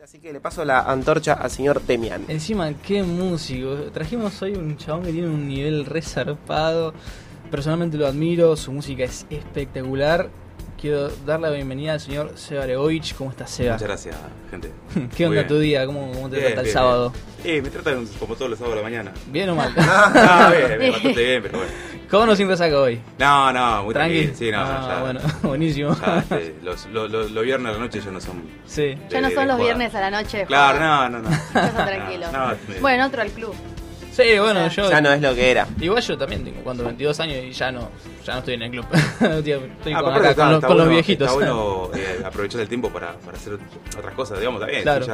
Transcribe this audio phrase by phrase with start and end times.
[0.00, 2.24] Así que le paso la antorcha al señor Demian.
[2.28, 3.74] Encima, qué músico.
[3.92, 6.94] Trajimos hoy un chabón que tiene un nivel resarpado.
[7.50, 10.30] Personalmente lo admiro, su música es espectacular.
[10.80, 13.14] Quiero dar la bienvenida al señor Seba Legovich.
[13.16, 13.72] ¿Cómo estás, Seba?
[13.72, 14.16] Muchas gracias,
[14.48, 14.70] gente.
[15.16, 15.46] ¿Qué Muy onda bien.
[15.48, 15.86] tu día?
[15.86, 17.12] ¿Cómo, cómo te Bien, trata el bien, sábado?
[17.42, 17.56] bien.
[17.56, 19.12] Eh, me tratan como todos los sábados de la mañana.
[19.26, 19.72] ¿Bien o mal?
[19.76, 21.72] Ah, bien, bien, bastante bien, pero bueno.
[22.08, 23.00] ¿Cómo nos sin resaca hoy?
[23.18, 24.14] No, no, muy Tranqui.
[24.28, 24.38] tranquilo.
[24.38, 25.00] Sí, no, Ah, ya.
[25.02, 25.96] bueno, buenísimo.
[26.00, 28.42] ya, este, los, los, los- los viernes a la noche ya no son.
[28.64, 28.94] Sí.
[29.10, 29.64] Ya no son los joda.
[29.64, 30.44] viernes a la noche.
[30.46, 31.30] Claro, no, no, no.
[31.54, 32.32] Ya son tranquilos.
[32.32, 33.54] No, Bueno, otro al club.
[34.22, 34.90] Sí, bueno, yo.
[34.90, 35.66] Ya no es lo que era.
[35.80, 37.88] Igual yo también tengo cuando 22 años y ya no,
[38.24, 38.86] ya no estoy en el club.
[38.92, 41.28] Estoy Ah, con, aparte acá, está- con los, está con los bueno- viejitos.
[41.28, 43.58] Está bueno eh, aprovechar el tiempo para, para hacer
[43.96, 44.82] otras cosas, digamos, bien.
[44.82, 45.04] Claro.
[45.04, 45.10] sí,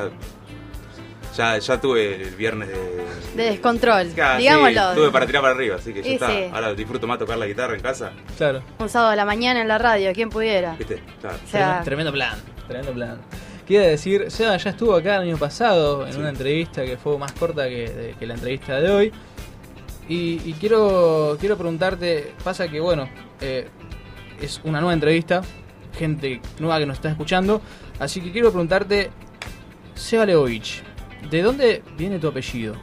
[1.36, 3.04] ya, ya, ya tuve el viernes de.
[3.36, 4.94] De descontrol, Ah, sí, digámoslo.
[4.94, 6.28] tuve para tirar para arriba, así que ya Y está.
[6.28, 6.44] sí.
[6.52, 8.12] Ahora disfruto más tocar la guitarra en casa.
[8.38, 8.62] Claro.
[8.78, 10.76] Un sábado a la mañana en la radio, ¿quién pudiera?
[10.78, 11.02] ¿Viste?
[11.20, 11.36] Claro.
[11.44, 13.18] O sea, Tremendo plan, tremendo plan.
[13.66, 16.18] Quiero decir, Seba ya estuvo acá el año pasado en Sí.
[16.18, 19.12] una entrevista que fue más corta que, de- que la entrevista de hoy.
[20.08, 23.08] Y, y quiero, quiero preguntarte, pasa que bueno,
[23.40, 23.68] eh,
[24.40, 25.40] es una nueva entrevista,
[25.96, 27.62] gente nueva que nos está escuchando,
[27.98, 29.10] así que quiero preguntarte,
[29.94, 30.82] Seba Leovich,
[31.30, 32.74] ¿de dónde viene tu apellido?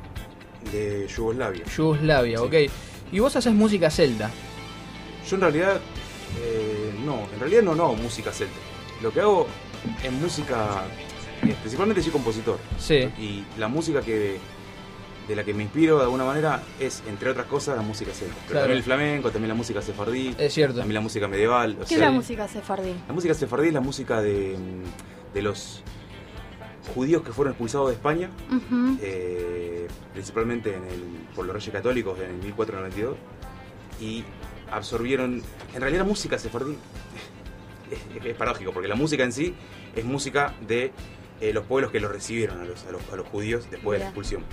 [0.71, 1.63] De Yugoslavia.
[1.65, 2.43] Yugoslavia, Sí.
[2.43, 2.71] ok.
[3.11, 4.31] Y vos haces música celta.
[5.29, 5.79] Yo en realidad,
[6.41, 8.55] eh, no, en realidad no, no hago música celta.
[9.03, 9.45] Lo que hago
[10.03, 10.83] es música,
[11.43, 12.57] eh, principalmente soy compositor.
[12.77, 13.09] Sí.
[13.19, 14.37] Y la música que
[15.27, 18.33] de la que me inspiro de alguna manera es, entre otras cosas, la música celta.
[18.33, 18.61] Pero Claro.
[18.63, 20.77] también el flamenco, también la música sefardí, Es cierto.
[20.79, 21.75] también la música medieval.
[21.75, 22.93] o ¿Qué sea, es la música sefardí?
[23.07, 24.57] la música sefardí es la música de,
[25.33, 25.83] de los
[26.95, 28.29] judíos que fueron expulsados de España,
[29.01, 31.01] eh, principalmente en el,
[31.35, 33.15] por los reyes católicos en el 1492,
[34.01, 34.23] y
[34.71, 35.41] absorbieron,
[35.73, 36.75] en realidad la música sefardí
[37.91, 39.53] es, es paradójico, porque la música en sí
[39.95, 40.91] es música de
[41.41, 44.03] eh, los pueblos que los recibieron a los, a los, a los judíos después de
[44.05, 44.43] la expulsión.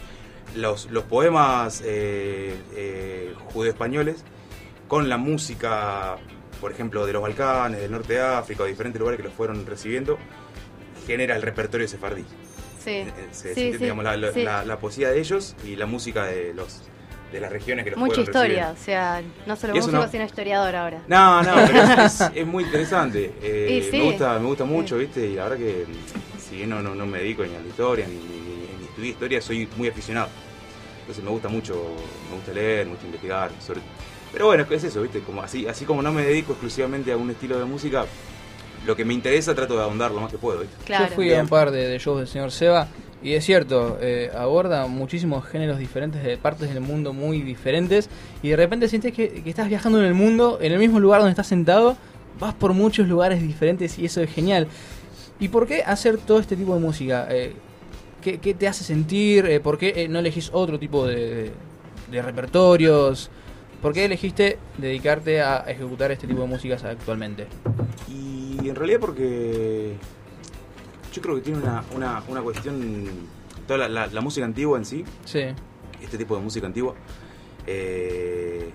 [0.56, 4.24] Los, los poemas eh, eh, judeo-españoles
[4.88, 6.16] con la música,
[6.60, 9.34] por ejemplo, de los Balcanes, del norte de África, o de diferentes lugares que los
[9.34, 10.18] fueron recibiendo,
[11.06, 12.24] genera el repertorio sefardí.
[12.82, 13.04] Sí.
[13.32, 14.42] Se- Sí, se- sí, digamos, la, la- sí.
[14.42, 16.80] la- la poesía de ellos y la música de los
[17.32, 20.74] de las regiones que los Mucha historia, o sea, no solo músico, no- sino historiador
[20.74, 21.02] ahora.
[21.08, 23.32] No, no, pero es, es- es muy interesante.
[23.42, 23.98] Eh, sí.
[23.98, 25.26] me, gusta, me gusta mucho, ¿viste?
[25.26, 25.84] Y la verdad que,
[26.38, 28.84] si bien no, no, no me dedico ni a la historia, ni, ni, ni- ni
[28.86, 30.28] estudié historia, soy muy aficionado.
[31.00, 31.74] Entonces me gusta mucho,
[32.30, 33.50] me gusta leer, me gusta investigar.
[33.64, 33.80] Sobre...
[34.32, 35.20] Pero bueno, es eso, ¿viste?
[35.20, 38.04] Como así, así como no me dedico exclusivamente a un estilo de música,
[38.86, 40.76] lo que me interesa trato de ahondar lo más que puedo, ¿viste?
[40.84, 41.08] Claro.
[41.08, 42.88] Yo fui a un par de, de shows del señor Seba
[43.22, 48.08] y es cierto, eh, aborda muchísimos géneros diferentes de partes del mundo muy diferentes
[48.42, 51.30] y de repente sientes que, estás viajando en el mundo, en el mismo lugar donde
[51.30, 51.96] estás sentado,
[52.38, 54.68] vas por muchos lugares diferentes y eso es genial.
[55.40, 57.26] ¿Y por qué hacer todo este tipo de música?
[57.30, 57.54] Eh,
[58.22, 59.46] ¿qué, qué te hace sentir?
[59.46, 61.52] Eh, ¿Por qué eh, no elegís otro tipo de
[62.10, 63.30] repertorios?
[63.82, 67.46] ¿Por qué elegiste dedicarte a ejecutar este tipo de músicas actualmente?
[68.08, 69.94] Y en realidad porque
[71.18, 73.06] yo creo que tiene una, una, una cuestión,
[73.66, 75.40] toda la, la- la música antigua en sí, Sí,
[76.00, 76.94] este tipo de música antigua,
[77.66, 78.70] eh,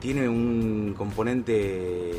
[0.00, 2.14] tiene un componente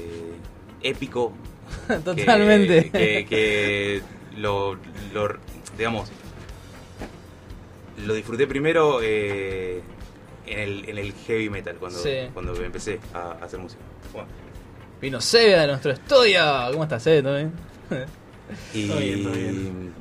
[0.81, 1.31] épico.
[1.87, 2.89] que- totalmente.
[2.91, 4.01] Que, que
[4.37, 4.75] lo,
[5.13, 5.37] lo-
[5.77, 6.11] digamos,
[8.05, 9.81] lo disfruté primero eh,
[10.45, 12.11] en, el, en el heavy metal, cuando, Sí.
[12.33, 13.81] cuando empecé a, a hacer música.
[14.13, 14.27] Bueno,
[15.01, 16.41] Vino Seba de nuestro estudio.
[16.71, 17.21] ¿Cómo estás, Seba?
[17.23, 17.53] ¿Todo bien?
[18.73, 19.93] Y, Todo bien, todo bien.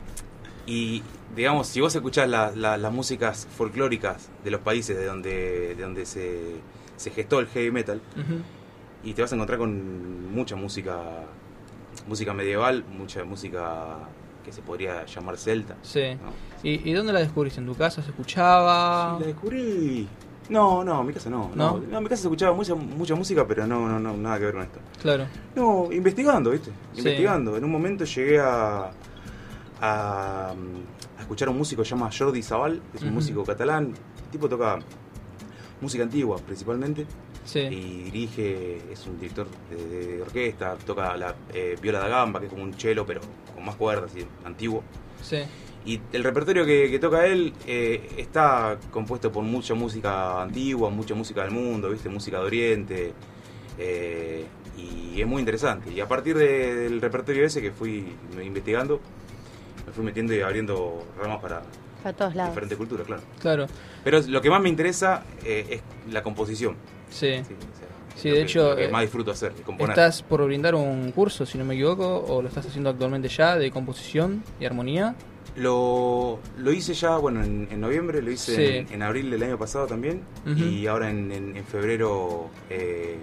[0.66, 1.02] y,
[1.36, 5.82] digamos, si vos escuchás la- la- las músicas folclóricas de los países de donde, de
[5.82, 6.56] donde se,
[6.96, 8.00] se gestó el heavy metal,
[9.04, 10.98] y te vas a encontrar con mucha música,
[12.06, 13.96] música medieval, mucha música
[14.44, 15.76] que se podría llamar celta.
[15.82, 16.14] Sí.
[16.14, 16.32] ¿no?
[16.68, 17.60] ¿Y, y dónde la descubriste?
[17.60, 19.14] ¿En tu casa se escuchaba?
[19.16, 20.08] Sí, la descubrí.
[20.48, 21.50] No, no, en mi casa no.
[21.54, 21.72] ¿No?
[21.72, 24.38] No, No, en mi casa se escuchaba mucha, mucha música, pero no, no, no, nada
[24.38, 24.78] que ver con esto.
[25.02, 25.26] Claro.
[25.54, 26.70] No, investigando, ¿viste?
[26.92, 26.98] Sí.
[27.00, 27.56] Investigando.
[27.56, 28.90] En un momento llegué a,
[29.80, 33.44] a, a escuchar a un músico que se llama Jordi Zabal, que es un músico
[33.44, 33.94] catalán.
[34.24, 34.78] El tipo toca
[35.80, 37.06] música antigua principalmente
[37.44, 37.60] Sí.
[37.60, 39.76] y dirige, es un director de,
[40.16, 43.20] de orquesta, toca la eh, viola da gamba, que es como un cello, pero
[43.54, 44.82] con más cuerdas, así, antiguo.
[45.22, 45.38] Sí.
[45.88, 51.14] Y el repertorio que, que toca él eh, está compuesto por mucha música antigua, mucha
[51.14, 52.08] música del mundo, ¿viste?
[52.10, 53.12] música de Oriente.
[53.78, 54.44] eh,
[54.76, 55.90] y es muy interesante.
[55.92, 58.12] Y a partir de- del repertorio ese que fui
[58.44, 59.00] investigando,
[59.86, 61.62] me fui metiendo y abriendo ramas para
[62.02, 62.50] Para todos lados.
[62.50, 63.22] diferentes culturas, claro.
[63.40, 63.66] Claro.
[64.04, 65.66] Pero lo que más me interesa eh,
[66.06, 66.74] es la composición.
[67.08, 67.36] Sí.
[67.36, 69.90] Sí, o sea, Sí, de que- hecho, lo que eh, más disfruto hacer, componer.
[69.90, 73.56] ¿Estás por brindar un curso, si no me equivoco, o lo estás haciendo actualmente ya,
[73.56, 75.14] de composición y armonía?
[75.56, 78.62] Lo, lo hice ya, bueno, en, en noviembre, lo hice Sí.
[78.78, 80.22] en, en abril del año pasado también.
[80.46, 83.18] Y ahora en, en- febrero eh,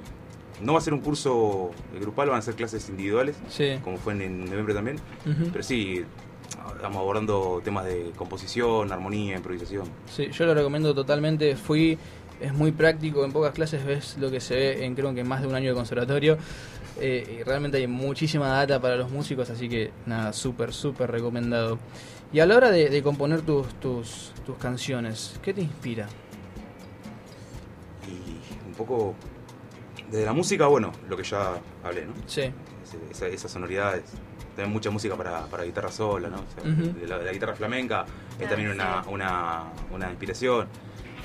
[0.61, 3.77] no va a ser un curso grupal, van a ser clases individuales, Sí.
[3.83, 4.97] como fue en, en noviembre también.
[5.51, 6.03] Pero sí,
[6.75, 9.85] estamos abordando temas de composición, armonía, improvisación.
[10.13, 11.55] Sí, yo lo recomiendo totalmente.
[11.55, 11.97] Fui,
[12.41, 15.41] es muy práctico, en pocas clases ves lo que se ve en creo que más
[15.41, 16.37] de un año de conservatorio.
[16.99, 21.77] Eh, y realmente hay muchísima data para los músicos, así que nada, súper, súper recomendado.
[22.31, 26.07] Y a la hora de, de componer tus, tus, tus canciones, ¿qué te inspira?
[28.07, 29.15] Y un poco
[30.11, 32.13] desde la música, bueno, lo que ya hablé, ¿no?
[32.27, 32.41] Sí,
[32.83, 34.03] Ese- esa- esas sonoridades.
[34.55, 36.37] También mucha música para, para guitarra sola, ¿no?
[36.37, 36.97] O sea, Ujú.
[36.99, 38.05] de, la, de la guitarra flamenca
[38.39, 39.09] es Ah, también una, sí.
[39.11, 40.67] una, una inspiración.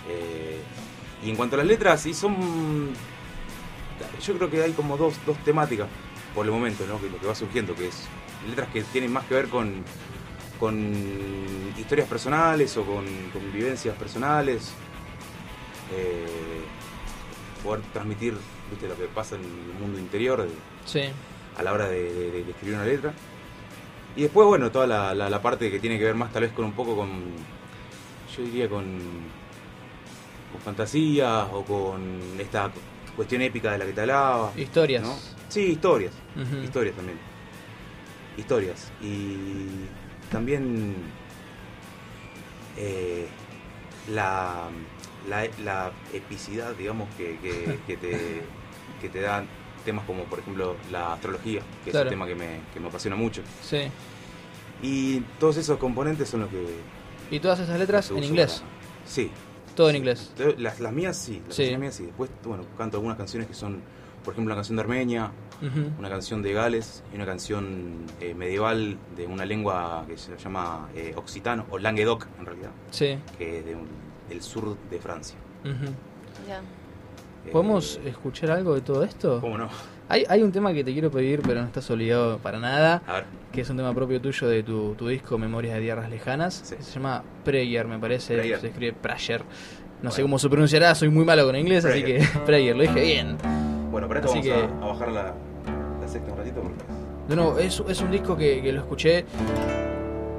[0.08, 0.58] Eh,
[1.24, 2.34] y en cuanto a las letras, sí son.
[4.20, 5.88] Yo creo que hay como dos, dos temáticas
[6.34, 7.00] por el momento, ¿no?
[7.00, 8.06] Que lo que va surgiendo, que es
[8.48, 9.82] letras que tienen más que ver con,
[10.58, 10.94] con
[11.78, 14.72] historias personales o con, con vivencias personales.
[15.94, 16.26] Eh,
[17.64, 18.34] poder transmitir
[18.70, 20.42] ¿viste, lo que pasa en el mundo interior.
[20.42, 20.48] de-
[20.84, 21.02] sí,
[21.56, 23.12] a la hora de, de- de escribir una letra.
[24.16, 26.52] Y después, bueno, toda la, la- la parte que tiene que ver más tal vez
[26.52, 27.08] con un poco con,
[28.36, 28.84] yo diría con,
[30.52, 32.00] con fantasía o con
[32.38, 32.70] esta
[33.20, 34.50] cuestión épica de la que te hablaba.
[34.56, 35.02] historias.
[35.02, 35.14] ¿no?
[35.50, 36.14] Sí, historias.
[36.64, 37.18] Historias también.
[38.38, 38.90] Historias.
[39.02, 39.66] Y
[40.30, 40.94] también
[42.78, 43.26] eh,
[44.08, 44.68] la,
[45.28, 48.42] la, la epicidad, digamos, que, que, que te,
[49.02, 49.46] que te dan
[49.84, 52.08] temas como, por ejemplo, la astrología, que Claro.
[52.08, 53.42] es un tema que me, que me apasiona mucho.
[53.62, 53.82] Sí.
[54.82, 56.64] Y todos esos componentes son los que...
[57.30, 58.60] ¿Y todas esas letras en inglés?
[58.60, 58.70] para-
[59.06, 59.30] Sí.
[59.80, 60.30] Todo en inglés.
[60.58, 61.74] Las, las mías sí, las Sí.
[61.78, 62.04] mías sí.
[62.04, 63.80] Después, bueno, canto algunas canciones que son,
[64.22, 65.32] por ejemplo, una canción de Armenia,
[65.98, 70.88] una canción de Gales y una canción eh, medieval de una lengua que se llama
[70.94, 73.18] eh, occitano, o languedoc en realidad, Sí.
[73.38, 73.88] que es de un-
[74.28, 75.36] del sur de Francia.
[75.64, 79.40] Eh, ¿Podemos escuchar algo de todo esto?
[79.40, 79.68] ¿Cómo no?
[80.10, 83.12] Hay, hay un tema que te quiero pedir, pero no estás obligado para nada, A
[83.14, 86.60] ver, que es un tema propio tuyo de tu, tu disco Memorias de Tierras Lejanas,
[86.64, 86.74] Sí.
[86.80, 88.60] se llama Prayer, me parece, Prayer.
[88.60, 89.42] se escribe Prayer.
[90.02, 90.24] No sé Bueno.
[90.32, 92.20] cómo se pronunciará, soy muy malo con inglés, así Prayer.
[92.28, 93.36] que Prayer, lo dije bien.
[93.92, 95.34] bueno, para esto Así vamos que- a, a bajar la,
[96.00, 96.84] la sexta un ratito porque...
[97.36, 99.24] Nuevo, es, es un disco que, que lo escuché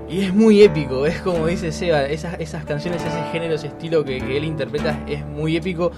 [0.09, 4.03] y es muy épico, es como dice Seba, esas, esas canciones, ese género, ese estilo
[4.03, 5.94] que, que él interpreta es muy épico.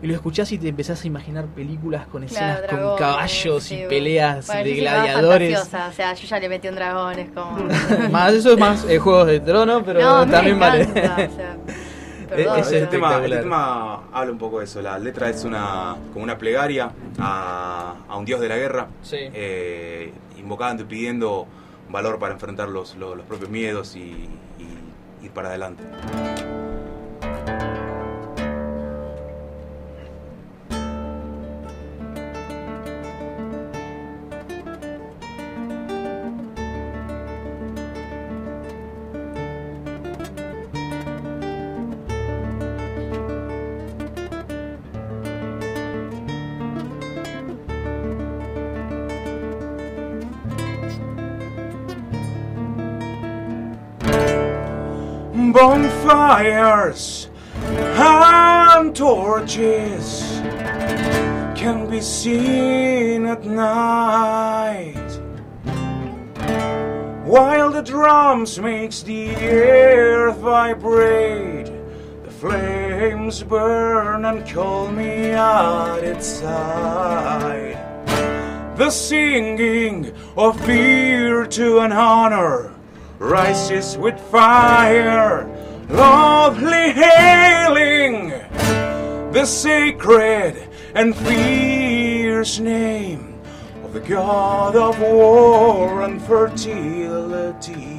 [0.00, 3.82] Y lo escuchás y te empezás a imaginar películas con escenas Claro, con caballos sí,
[3.82, 5.58] y peleas bueno, de yo gladiadores.
[5.60, 7.58] O sea, yo ya le metí un dragón, es como.
[8.12, 10.84] más eso es más eh, Juegos de Trono, pero no, también vale.
[10.84, 11.28] o sea,
[12.30, 12.88] Eh, perdón, es pero-
[13.40, 14.82] tema, habla un poco de eso.
[14.82, 19.16] La letra es una como una plegaria a, a un dios de la guerra, Sí.
[19.32, 21.46] eh, invocando y pidiendo
[21.88, 24.28] valor para enfrentar los, los, los propios miedos y,
[24.58, 25.82] y ir para adelante.
[55.52, 57.30] Bonfires
[57.64, 60.40] and torches
[61.56, 64.94] can be seen at night.
[67.24, 71.66] While the drums makes the earth vibrate
[72.24, 77.76] The flames burn and call me at its side.
[78.76, 82.67] The singing of fear to an honor
[83.18, 85.46] rises with fire,
[85.88, 88.30] lovely hailing
[89.32, 93.38] the sacred and fierce name
[93.84, 97.94] of the god of war and fertility.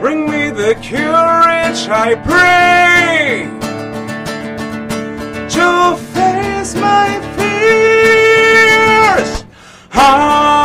[0.00, 3.48] Bring me the courage, I pray,
[5.48, 9.44] to face my fears.
[9.94, 10.61] Ah!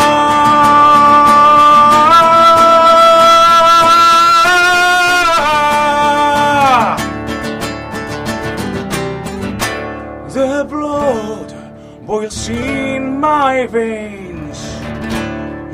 [13.57, 14.59] My veins,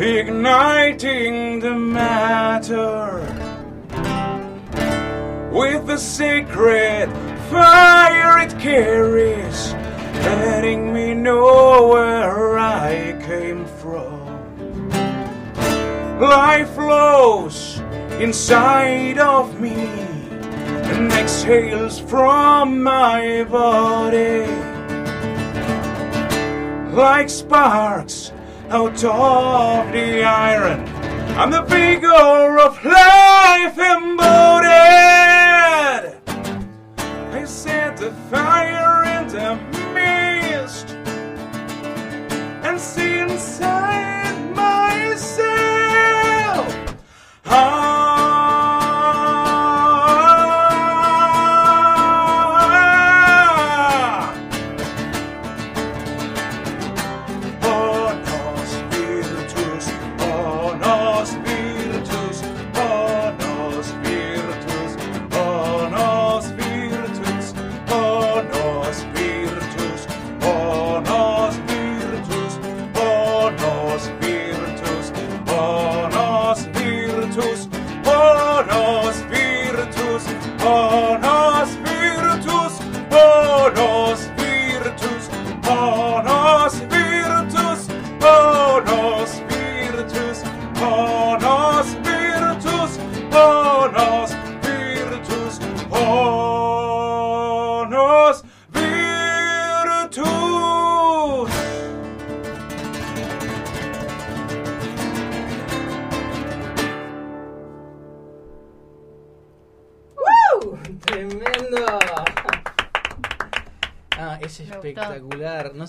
[0.02, 3.20] igniting the matter
[5.52, 7.12] with the sacred
[7.52, 9.74] fire it carries,
[10.24, 14.90] letting me know where I came from.
[16.22, 17.82] Life flows
[18.22, 19.76] inside of me
[20.90, 24.73] and exhales from my body
[26.94, 28.32] like sparks
[28.70, 30.88] out of the iron.
[31.38, 34.70] I'm the vigor of life embodied.
[37.32, 39.56] I set the fire in the
[39.94, 40.90] mist
[42.64, 44.13] and see inside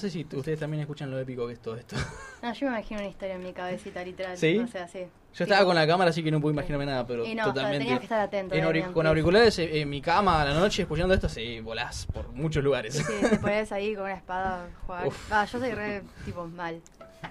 [0.04, 1.96] sé si ustedes también escuchan lo épico que es todo esto.
[2.42, 4.36] No, yo me imagino una historia en mi cabecita, literal.
[4.36, 4.58] ¿Sí?
[4.58, 5.06] O sea, sí.
[5.34, 7.78] Yo estaba con la cámara, así que no puedo imaginarme nada, pero Y no, totalmente.
[7.80, 8.54] tenías que estar atento.
[8.54, 11.58] En auri- Damián, con auriculares eh, en mi cama a la noche escuchando esto, sí,
[11.60, 12.94] volás por muchos lugares.
[12.94, 15.06] Sí, te pones ahí con una espada a jugar.
[15.08, 15.32] Uf.
[15.32, 16.80] Ah, yo soy re, tipo, mal.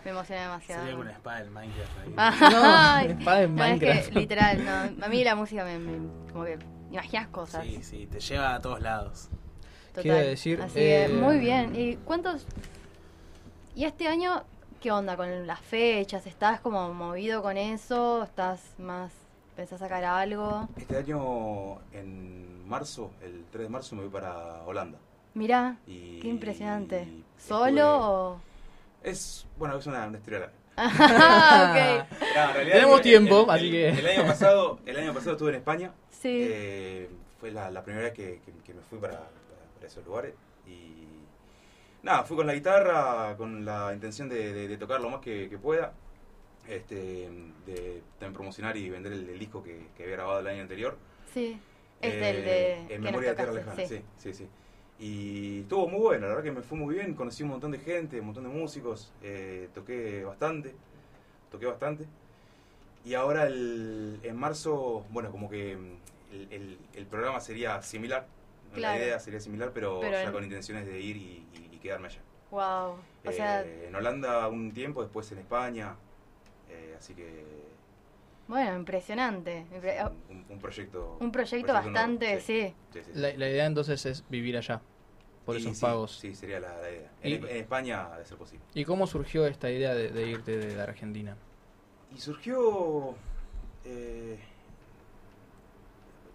[0.03, 0.81] Me emocioné demasiado.
[0.81, 2.13] Sería con una espada del Minecraft ahí.
[2.17, 4.09] Ay, No, espada en no, es Minecraft.
[4.09, 4.65] que, literal,
[4.99, 5.05] no.
[5.05, 6.59] A mí la música me, me- como que
[6.91, 7.63] imaginas cosas.
[7.63, 9.29] Sí, sí, te lleva a todos lados.
[9.93, 10.01] Total.
[10.03, 10.61] ¿Qué iba a decir?
[10.61, 11.75] Así que, Eh, muy bien.
[11.75, 12.45] ¿Y cuántos?
[13.75, 14.43] ¿Y este año
[14.81, 16.25] qué onda con las fechas?
[16.27, 18.23] ¿Estás como movido con eso?
[18.23, 19.11] ¿Estás más.
[19.55, 20.67] pensás sacar algo?
[20.77, 24.97] Este año, en marzo, el 3 de marzo, me voy para Holanda.
[25.35, 27.07] Mirá, Y qué impresionante.
[27.37, 27.99] ¿Solo
[28.33, 28.41] o.?
[29.03, 30.53] Es, bueno, es una, una historia larga.
[30.75, 32.19] Ah, ok.
[32.35, 35.13] No, en realidad, Tenemos el- tiempo, el- así el- que- El año pasado, el año
[35.13, 35.91] pasado estuve en España.
[36.09, 36.29] Sí.
[36.49, 37.09] Eh,
[37.39, 39.19] fue la, la primera vez que, que- que me fui para,
[39.83, 40.33] para- esos lugares.
[40.67, 41.05] Y
[42.03, 45.49] nada, fui con la guitarra, con la intención de, de- de tocar lo más que,
[45.49, 45.93] que pueda.
[46.67, 47.29] Este,
[47.65, 50.97] de también promocionar y vender el, el disco que, que había grabado el año anterior.
[51.33, 51.59] Sí.
[52.01, 52.19] Es Eh,
[52.87, 52.95] de.
[52.95, 54.47] En Memoria de Tierra Lejana, sí, sí, sí.
[54.99, 57.79] Y estuvo muy bueno, la verdad que me fue muy bien, conocí un montón de
[57.79, 60.73] gente, un montón de músicos, eh, toqué bastante,
[61.51, 62.05] toqué bastante.
[63.03, 68.25] Y ahora el- en marzo, bueno, como que el, el- el programa sería similar,
[68.75, 68.97] Claro.
[68.99, 71.77] la idea sería similar, pero, Pero ya en- con intenciones de ir y, y- y
[71.79, 72.21] quedarme allá.
[72.51, 72.97] Wow.
[73.25, 75.95] O sea, Eh, en Holanda un tiempo, después en España,
[76.69, 77.43] eh, así que
[78.47, 79.65] bueno, impresionante.
[79.73, 81.17] Impre- un, un proyecto...
[81.19, 82.73] Un proyecto bastante, sí.
[82.91, 83.19] sí, sí, sí.
[83.19, 84.81] La, la idea entonces es vivir allá,
[85.45, 86.17] por Y esos sí, pagos.
[86.19, 87.11] Sí, sería la, la idea.
[87.21, 88.65] En, en España, de ser posible.
[88.73, 91.37] ¿Y cómo surgió esta idea de, de irte de la Argentina?
[92.15, 93.15] Y surgió,
[93.85, 94.37] eh,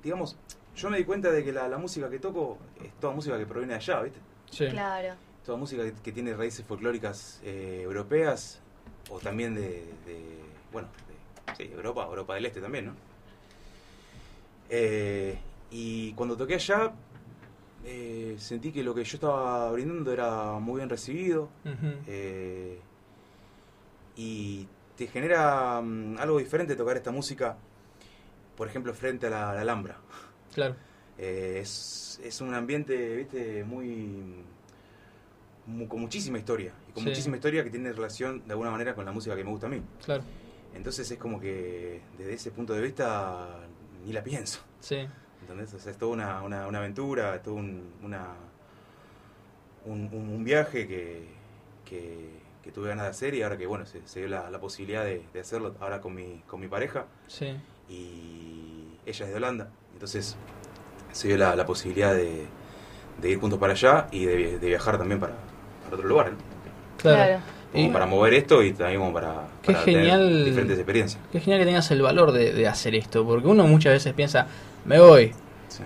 [0.03, 0.37] digamos,
[0.79, 3.47] yo me di cuenta de que la, la música que toco es toda música que
[3.47, 4.21] proviene de allá, ¿viste?
[4.51, 4.67] Sí.
[4.69, 5.15] Claro.
[5.45, 8.61] Toda música que, que tiene raíces folclóricas eh, europeas
[9.11, 10.39] o también de, de,
[10.73, 12.93] bueno, de, sí, Europa, Europa del Este también, ¿no?
[14.71, 15.39] Eh,
[15.71, 16.93] y cuando toqué allá,
[17.85, 21.49] eh, sentí que lo que yo estaba brindando era muy bien recibido.
[22.07, 22.79] Eh,
[24.17, 24.67] y
[24.97, 27.57] te genera mm, algo diferente tocar esta música,
[28.57, 29.97] por ejemplo, frente a la, la Alhambra.
[30.55, 30.75] Claro.
[31.19, 34.45] Eh, es, es un ambiente, viste, muy,
[35.67, 36.73] mu- con muchísima historia.
[36.89, 37.09] Y con Sí.
[37.11, 39.71] muchísima historia que tiene relación de alguna manera con la música que me gusta a
[39.71, 39.83] mí.
[40.05, 40.23] Claro.
[40.75, 43.61] Entonces es como que desde ese punto de vista
[44.05, 44.61] ni la pienso.
[44.81, 45.07] Sí.
[45.41, 45.73] ¿Entendés?
[45.75, 48.35] O sea, es toda una, una, una aventura, es todo un, una,
[49.87, 51.27] un, un- un viaje que,
[51.85, 52.31] que,
[52.63, 55.05] que tuve ganas de hacer y ahora que bueno, se, se dio la, la posibilidad
[55.05, 57.57] de, de hacerlo ahora con mi, con mi pareja Sí.
[57.89, 59.71] y ella es de Holanda.
[59.99, 60.37] Entonces
[61.11, 62.47] se dio la, la posibilidad de,
[63.21, 65.33] de ir juntos para allá y de, de viajar también para,
[65.83, 66.37] para otro lugar, ¿no?
[66.99, 67.41] Claro.
[67.73, 71.21] Como Y- para mover esto y también como para, Qué para tener diferentes experiencias.
[71.33, 74.47] Qué genial que tengas el valor de, de hacer esto, porque uno muchas veces piensa,
[74.85, 75.33] me voy,
[75.69, 75.83] Sí.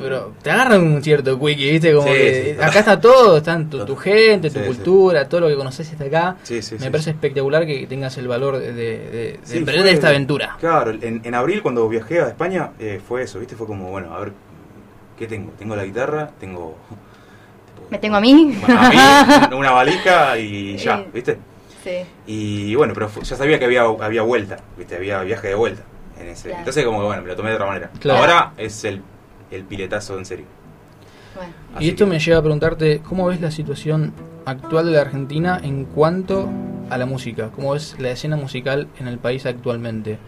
[0.00, 1.92] Pero te agarran un cierto quickie, ¿viste?
[1.92, 2.62] Como Sí, que sí.
[2.62, 4.66] acá está todo, están tu, tu gente, tu Sí, sí.
[4.66, 6.36] cultura, todo lo que conoces está acá.
[6.44, 7.16] Sí, sí, Me sí, parece sí.
[7.16, 10.56] espectacular que tengas el valor de, de- de Sí, emprender fue- esta aventura.
[10.60, 13.56] Claro, en, en abril cuando viajé a España eh, fue eso, ¿viste?
[13.56, 14.32] Fue como, bueno, a ver,
[15.18, 15.52] ¿qué tengo?
[15.58, 16.76] Tengo la guitarra, tengo...
[17.90, 18.56] Me tengo a mí.
[18.64, 18.88] Bueno, a
[19.50, 21.38] mí, una valija y ya, Y- ¿viste?
[21.82, 21.98] Sí.
[22.26, 24.96] Y bueno, pero ya sabía que había, había vuelta, ¿viste?
[24.96, 25.82] Había viaje de vuelta.
[26.18, 26.44] En ese.
[26.44, 26.58] Claro.
[26.60, 27.90] Entonces como que bueno, me lo tomé de otra manera.
[28.00, 28.20] Claro.
[28.20, 29.02] Ahora es el,
[29.54, 30.46] el piletazo en serio.
[31.34, 31.52] Bueno.
[31.80, 34.12] Y esto que- me lleva a preguntarte, ¿cómo ves la situación
[34.46, 36.48] actual de la Argentina en cuanto
[36.90, 37.50] a la música?
[37.54, 40.18] ¿Cómo ves la escena musical en el país actualmente?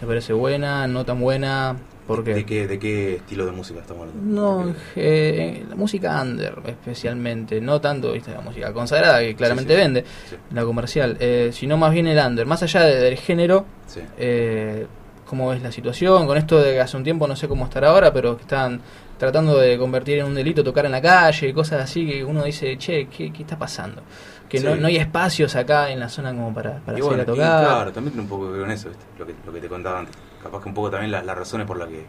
[0.00, 1.76] ¿Te parece buena, no tan buena?
[2.06, 2.34] ¿Por qué?
[2.34, 4.22] ¿De qué, ¿De qué estilo de música estamos hablando?
[4.68, 8.30] No, eh, la música under especialmente, no tanto ¿viste?
[8.30, 9.82] la música consagrada que claramente Sí, sí.
[9.84, 13.66] vende, Sí, la comercial, eh, sino más bien el under, más allá de- del género,
[13.88, 14.00] sí.
[14.18, 14.86] eh,
[15.26, 16.26] ¿cómo ves la situación?
[16.26, 18.80] Con esto de que hace un tiempo, no sé cómo estará ahora, pero que están
[19.18, 22.76] tratando de convertir en un delito tocar en la calle, cosas así que uno dice,
[22.78, 24.02] che, ¿qué, qué está pasando?
[24.48, 24.80] Que no, Sí.
[24.80, 27.64] no hay espacios acá en la zona como para, para bueno, a tocar.
[27.64, 29.04] claro, también tiene un poco que ver con eso, ¿viste?
[29.18, 30.14] Lo, que, lo que te contaba antes.
[30.42, 32.04] Capaz que un poco también las, las razones por las que,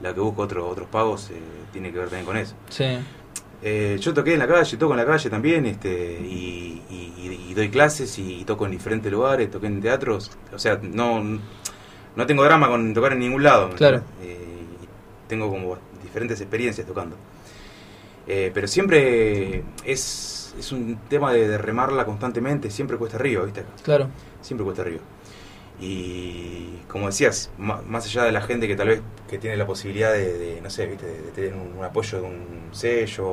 [0.00, 1.34] la que busco otro, otros pagos eh,
[1.72, 2.54] tiene que ver también con eso.
[2.70, 2.84] Sí,
[3.66, 7.54] Eh, yo toqué en la calle, toco en la calle también, este, y, y- y
[7.54, 11.22] doy clases y toco en diferentes lugares, toqué en teatros, o sea, no,
[12.16, 13.70] no tengo drama con tocar en ningún lado.
[14.22, 14.38] Eh,
[15.28, 17.16] tengo como diferentes experiencias tocando.
[18.26, 23.64] Eh, pero siempre es, es un tema de, de remarla constantemente, siempre cuesta arriba, ¿viste?
[23.82, 24.08] claro,
[24.40, 25.00] Siempre cuesta arriba.
[25.80, 30.12] Y como decías, más allá de la gente que tal vez que tiene la posibilidad
[30.12, 31.06] de, de, no sé, ¿viste?
[31.06, 33.26] de, de tener un, un apoyo de un sello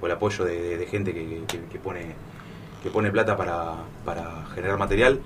[0.00, 2.14] o el apoyo de gente que, que- que pone
[2.82, 5.18] que pone plata para, para generar material,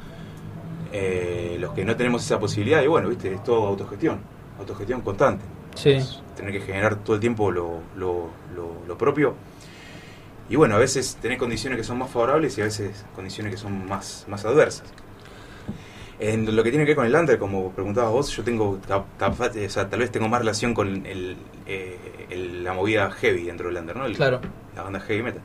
[0.92, 4.20] eh, los que no tenemos esa posibilidad, y bueno, viste, es todo autogestión,
[4.58, 5.44] autogestión constante.
[5.74, 9.34] sí, Es tener que generar todo el tiempo lo, lo, lo- lo propio.
[10.50, 13.58] Y bueno, a veces tenés condiciones que son más favorables y a veces condiciones que
[13.58, 14.84] son más, más adversas.
[16.20, 19.04] En lo que tiene que ver con el under, como preguntabas vos, yo tengo, ta-
[19.18, 21.96] ta- o sea, tal vez tengo más relación con el, eh,
[22.30, 24.06] el- la movida heavy dentro del under, ¿no?
[24.06, 24.40] El- Claro.
[24.74, 25.42] La banda heavy metal.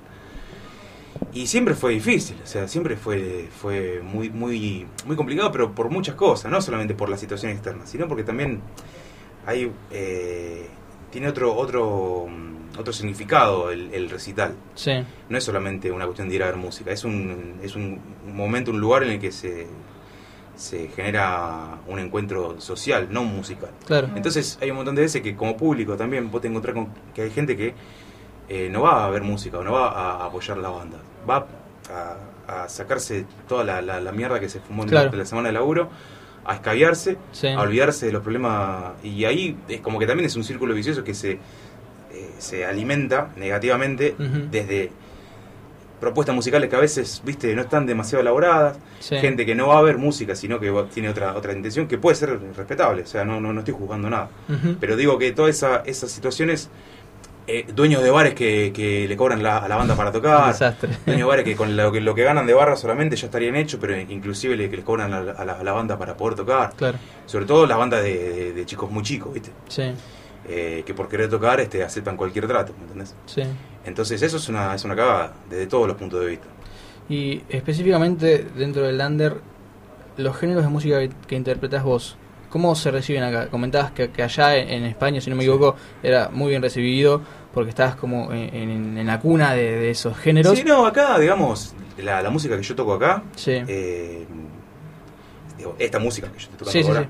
[1.34, 5.90] Y siempre fue difícil, o sea, siempre fue, fue muy, muy, muy complicado, pero por
[5.90, 8.62] muchas cosas, no solamente por la situación externa, sino porque también
[9.46, 10.68] hay, eh,
[11.12, 12.28] tiene otro, otro,
[12.78, 14.54] otro significado el, el recital.
[14.76, 14.92] sí,
[15.30, 18.00] No es solamente una cuestión de ir a ver música, es un, es un
[18.32, 19.66] momento, un lugar en el que se,
[20.56, 23.72] se genera un encuentro social, no musical.
[23.86, 26.90] claro, Entonces hay un montón de veces que como público también vos te encontrás con
[27.14, 27.74] que hay gente que
[28.56, 30.98] eh, no va a ver música o no va a apoyar la banda,
[31.30, 31.46] va
[32.48, 35.06] a, a sacarse toda la, la- la mierda que se fumó Claro.
[35.06, 35.90] durante la semana de laburo,
[36.46, 40.36] a escabiarse, sí, a olvidarse de los problemas y ahí es como que también es
[40.36, 41.40] un círculo vicioso que se, eh,
[42.38, 44.14] se alimenta negativamente
[44.52, 44.92] desde
[46.00, 49.16] propuestas musicales que a veces, viste, no están demasiado elaboradas, sí.
[49.20, 52.16] gente que no va a ver música, sino que tiene otra otra intención, que puede
[52.18, 54.30] ser respetable, o sea, no, no, no estoy juzgando nada.
[54.82, 56.70] Pero digo que todas esa, esas situaciones,
[57.48, 60.90] eh, dueños de bares que, que le cobran la- a la banda para tocar, desastre.
[61.06, 63.56] dueños de bares que con lo que, lo que ganan de barra solamente ya estarían
[63.56, 66.16] hechos, pero inclusive le, que les cobran a la, a la- a la banda para
[66.16, 66.74] poder tocar.
[66.76, 69.52] Claro, Sobre todo las bandas de, de- de chicos muy chicos, ¿viste?
[69.68, 69.94] sí,
[70.48, 73.16] Eh, que por querer tocar este, aceptan cualquier trato, ¿me entendés?
[73.26, 73.44] sí.
[73.86, 76.48] Entonces eso es una, es una cagada, desde todos los puntos de vista.
[77.10, 79.42] Y específicamente dentro del under,
[80.16, 82.18] los géneros de música que, que interpretas vos,
[82.54, 83.48] ¿cómo se reciben acá?
[83.50, 85.50] Comentabas que, que allá en, España, si no me Sí.
[85.50, 87.20] equivoco, era muy bien recibido
[87.52, 90.56] porque estabas como en, en- en la cuna de, de esos géneros.
[90.56, 94.28] Sí, no, acá, digamos, la, la música que yo toco acá, Sí, eh,
[95.58, 97.08] digo, esta música que yo estoy tocando Sí, sí, ahora, sí.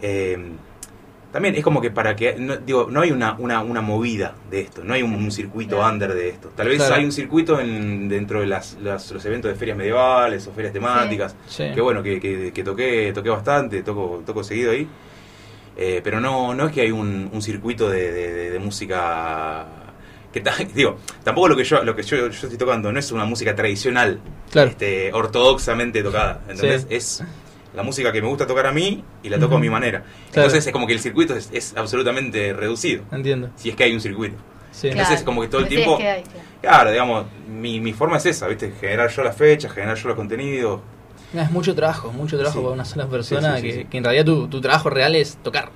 [0.00, 0.52] eh,
[1.32, 4.60] también es como que para que, no, digo, no hay una, una, una movida de
[4.62, 5.92] esto, no hay un, un circuito Claro.
[5.92, 6.50] under de esto.
[6.56, 6.94] Tal vez Claro.
[6.94, 10.72] hay un circuito en, dentro de las, las- los eventos de ferias medievales o ferias
[10.72, 11.64] temáticas, sí.
[11.74, 14.88] que bueno, que, que, que toqué, toqué bastante, toco, toco seguido ahí.
[15.76, 19.66] Eh, pero no, no es que hay un, un circuito de, de- de- de música
[20.32, 20.42] que
[20.74, 23.54] digo, tampoco lo que yo lo que yo, yo estoy tocando no es una música
[23.54, 24.70] tradicional, Claro.
[24.70, 26.82] este, ortodoxamente tocada, ¿entendés?
[26.82, 26.94] Sí.
[26.94, 27.24] Es
[27.74, 30.00] la música que me gusta tocar a mí y la toco a mi manera.
[30.00, 30.46] Claro.
[30.46, 33.50] Entonces es como que el circuito es, es absolutamente reducido, Entiendo.
[33.56, 34.36] si es que hay un circuito.
[34.70, 34.88] Sí.
[34.88, 35.00] Claro.
[35.02, 36.40] Entonces, como que todo el Sí, tiempo- es que hay, claro.
[36.60, 38.72] Claro, digamos, mi, mi forma es esa, ¿viste?
[38.80, 40.80] Generar yo las fechas, generar yo los contenidos.
[41.34, 42.62] Es mucho trabajo, mucho trabajo Sí.
[42.62, 43.88] para una sola persona Sí, sí, sí, que, sí.
[43.90, 45.70] que en realidad tu, tu trabajo real es tocar.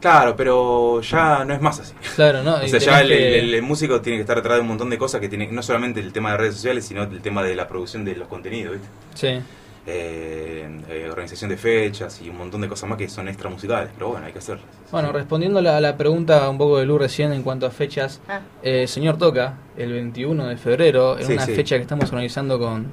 [0.00, 1.92] Claro, pero ya no es más así.
[2.14, 2.54] Claro, ¿no?
[2.54, 4.68] O sea, ya tenés el, que- el- el músico tiene que estar atrás de un
[4.68, 7.42] montón de cosas que tiene, no solamente el tema de redes sociales, sino el tema
[7.42, 8.88] de la producción de los contenidos, ¿viste?
[9.14, 9.42] Sí,
[9.90, 13.90] eh, eh, organización de fechas y un montón de cosas más que son extra musicales,
[13.94, 14.66] pero bueno, hay que hacerlas.
[14.92, 17.70] Bueno, respondiendo a la, a la pregunta un poco de Lu recién en cuanto a
[17.70, 18.40] fechas, Ah.
[18.62, 21.54] eh, señor Toca, el 21 de febrero, en Sí, una sí.
[21.54, 22.86] fecha que estamos organizando con,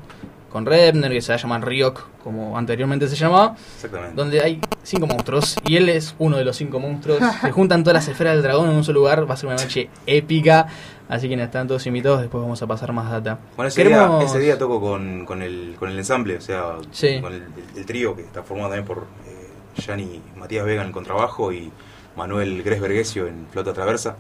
[0.55, 4.15] con Rebner, que se va a llamar Ryok, como anteriormente se llamaba, Exactamente.
[4.15, 7.19] donde hay cinco monstruos y él es uno de los cinco monstruos.
[7.41, 9.57] Se juntan todas las esferas del dragón en un solo lugar, va a ser una
[9.57, 10.67] noche épica.
[11.09, 13.37] Así que están todos invitados, después vamos a pasar más data.
[13.57, 16.77] Bueno, ese, Queremos- día, ese día toco con, con, el, con el ensamble, o sea,
[16.91, 17.19] Sí.
[17.19, 17.43] con el,
[17.75, 21.69] el trío que está formado también por eh, Gianni Matías Vega en el contrabajo y
[22.15, 24.15] Manuel Gres Vergesio en flauta traversa.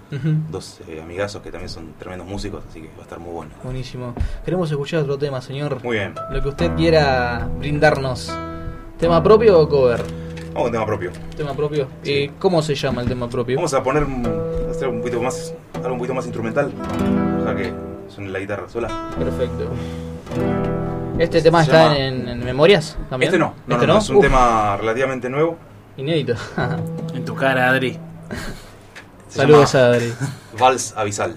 [0.51, 3.51] Dos eh, amigazos que también son tremendos músicos, así que va a estar muy bueno.
[3.63, 4.13] Buenísimo.
[4.43, 5.81] Queremos escuchar otro tema, señor.
[5.83, 6.13] Muy bien.
[6.31, 8.31] Lo que usted quiera brindarnos.
[8.99, 10.01] ¿Tema propio o cover?
[10.53, 11.11] Vamos a un tema propio.
[11.35, 11.87] ¿Tema propio?
[12.03, 12.11] Sí.
[12.13, 13.55] Eh, ¿Cómo se llama el tema propio?
[13.57, 14.25] Vamos a poner un-
[14.69, 16.71] hacer un poquito más, algo un poquito más instrumental,
[17.39, 17.73] o sea que
[18.09, 18.87] suene la guitarra sola.
[19.17, 19.69] Perfecto.
[21.19, 23.29] ¿Este tema Se está llama- en, en memorias también?
[23.29, 25.57] Este no, no, ¿Este no, no, es un Uf, tema relativamente nuevo.
[25.97, 26.35] Inédito.
[27.13, 27.93] En tu cara, Adri.
[29.29, 30.13] Se Saludos a Adri.
[30.57, 31.35] Vals Avisal.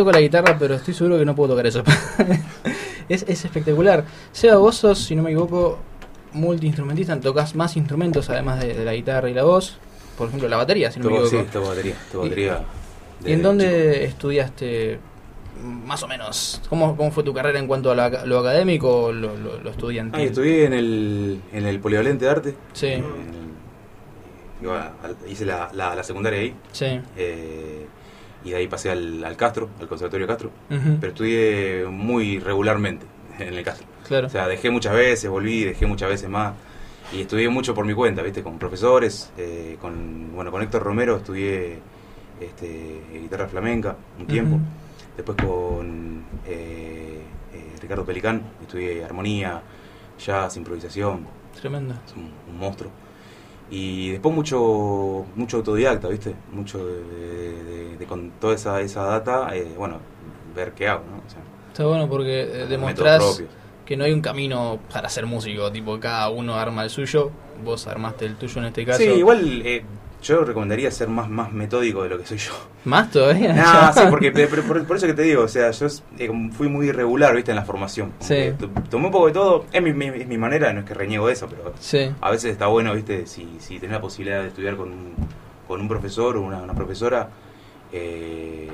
[0.00, 1.82] Toco la guitarra, pero estoy seguro que no puedo tocar eso.
[3.08, 4.04] es, es espectacular.
[4.32, 5.78] Seba, vos sos, si no me equivoco,
[6.32, 9.78] multiinstrumentista, tocas más instrumentos además de, de la guitarra y la voz.
[10.16, 11.30] Por ejemplo, la batería, si no me equivoco.
[11.30, 11.94] sí, toco batería.
[12.12, 12.60] Toco Y- batería
[13.24, 14.04] ¿Y en dónde chico.
[14.06, 14.98] estudiaste,
[15.62, 16.62] más o menos?
[16.70, 19.70] ¿Cómo, cómo fue tu carrera en cuanto a la- lo académico o lo, lo, lo
[19.70, 20.20] estudiantil?
[20.20, 22.54] Ah, estudié en el, en el Polivalente de Arte.
[22.72, 22.86] Sí.
[22.86, 23.50] En el-
[25.28, 26.54] hice la, la, la secundaria ahí.
[26.72, 27.00] Sí.
[27.16, 27.86] eh,
[28.44, 30.50] y de ahí pasé al, al Castro, al Conservatorio Castro.
[30.68, 33.06] Pero estudié muy regularmente
[33.38, 33.86] en el Castro.
[34.06, 34.26] Claro.
[34.26, 36.54] O sea, dejé muchas veces, volví, dejé muchas veces más.
[37.12, 38.42] Y estudié mucho por mi cuenta, ¿viste?
[38.42, 41.78] Con profesores, eh, con, bueno, con Héctor Romero estudié
[42.40, 44.58] este, guitarra flamenca un tiempo.
[45.16, 47.20] Después con eh,
[47.52, 49.60] eh, Ricardo Pelicán estudié armonía,
[50.24, 51.26] jazz, improvisación,
[51.60, 51.94] Tremendo.
[52.06, 52.90] es un, un monstruo.
[53.70, 56.34] Y después mucho mucho autodidacta, ¿viste?
[56.52, 59.98] Mucho de, de- de- de con toda esa, esa data, eh, bueno,
[60.54, 61.18] ver qué hago, ¿no?
[61.18, 61.40] O sea,
[61.72, 63.42] Está bueno porque eh, demostrás
[63.86, 67.30] que no hay un camino para ser músico, tipo cada uno arma el suyo,
[67.64, 68.98] vos armaste el tuyo en este caso.
[68.98, 69.84] Sí, igual eh,
[70.22, 72.52] yo recomendaría ser más, más metódico de lo que soy yo.
[72.84, 73.54] ¿Más todavía?
[73.58, 75.86] Ah, sí, porque por, por eso que te digo, o sea, yo
[76.18, 78.12] eh, fui muy irregular, viste, en la formación.
[78.20, 78.52] Sí.
[78.90, 81.28] Tomé un poco de todo, es mi, mi- es mi manera, no es que reniego
[81.28, 84.76] eso, pero Sí, a veces está bueno, viste, si, si tenés la posibilidad de estudiar
[84.76, 85.14] con un,
[85.66, 87.28] con un profesor o una, una profesora
[87.92, 88.68] eh,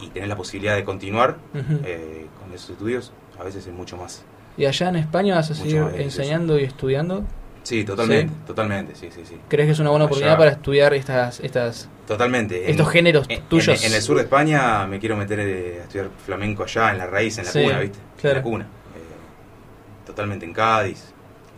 [0.00, 1.36] y, tenés la posibilidad de continuar
[1.84, 4.24] eh, con esos estudios, a veces es mucho más.
[4.56, 7.24] ¿Y allá en España vas a seguir enseñando y estudiando?
[7.62, 8.40] Sí, totalmente, Sí.
[8.46, 9.36] totalmente, sí, sí, sí.
[9.48, 10.10] ¿Crees que es una buena Allá.
[10.10, 12.70] oportunidad para estudiar estas, estas, Totalmente.
[12.70, 13.80] estos En- géneros en, tuyos?
[13.84, 16.98] En, en el sur de España me quiero meter eh, a estudiar flamenco allá, en
[16.98, 17.98] la raíz, en la Sí, cuna, ¿viste?
[18.20, 18.36] claro.
[18.38, 18.64] En la cuna.
[18.64, 21.12] Eh, totalmente en Cádiz,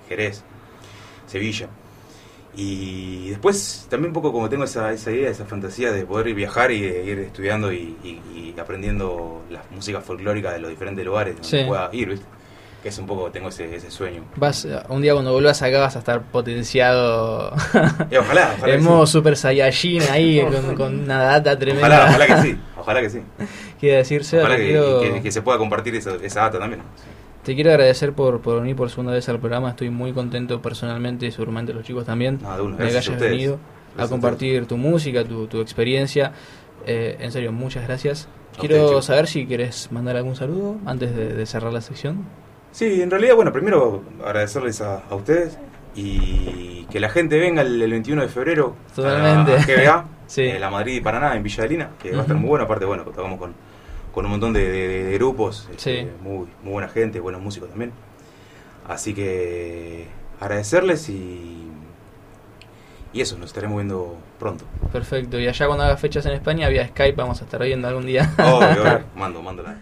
[0.08, 0.42] Jerez,
[1.26, 1.68] Sevilla.
[2.56, 6.34] Y después también un poco como tengo esa, esa idea, esa fantasía de poder ir
[6.36, 11.04] viajar y de ir estudiando y, y- y aprendiendo las músicas folclóricas de los diferentes
[11.04, 11.64] lugares donde Sí.
[11.66, 12.26] pueda ir, ¿viste?
[12.84, 14.22] Que es un poco, tengo ese, ese sueño.
[14.36, 17.50] Vas, un día cuando vuelvas acá vas a estar potenciado
[18.10, 18.74] Y ojalá, ojalá.
[18.74, 19.12] en modo sí.
[19.12, 21.86] Super Saiyajin ahí con, con una data tremenda.
[21.88, 23.20] Ojalá, ojalá que sí, ojalá que sí.
[23.80, 26.82] Quiero decir, Seba, Ojalá que, quiero- que- que se pueda compartir esa, esa data también.
[27.42, 29.70] Te quiero agradecer por, por venir por segunda vez al programa.
[29.70, 32.98] Estoy muy contento personalmente y seguramente los chicos también No, de una, de que a
[33.00, 36.32] hayas venido Gracias a a compartir tu música, tu, tu experiencia.
[36.86, 38.28] Eh, en serio, muchas gracias.
[38.60, 42.24] Quiero saber si querés mandar algún saludo antes de, de cerrar la sección.
[42.74, 45.56] Sí, en realidad, bueno, primero agradecerles a, a ustedes
[45.94, 49.52] y que la gente venga el, el 21 de febrero Totalmente.
[49.54, 50.42] a, GBA, Sí.
[50.42, 52.64] eh, la Madrid y Paraná, en Villa Adelina, que va a estar muy bueno.
[52.64, 53.54] Aparte, bueno, tocamos con,
[54.12, 57.92] con un montón de, de- de grupos, este, muy, muy buena gente, buenos músicos también.
[58.88, 60.08] Así que
[60.40, 61.68] agradecerles y,
[63.12, 64.64] y eso, nos estaremos viendo pronto.
[64.92, 65.38] Perfecto.
[65.38, 68.32] Y allá cuando haga fechas en España, vía Skype, vamos a estar viendo algún día.
[68.38, 69.00] Obvio, obvio.
[69.14, 69.76] mando, mando la.